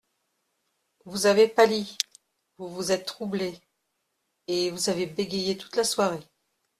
[1.05, 1.95] Vous avez pâli,
[2.57, 3.59] vous vous êtes troublé…
[4.47, 6.25] et vous avez bégayé toute la soirée.